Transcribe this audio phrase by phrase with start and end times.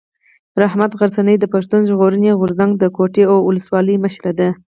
[0.61, 4.49] رحمت غرڅنی د پښتون ژغورني غورځنګ د کوټي اولسوالۍ مشر دی.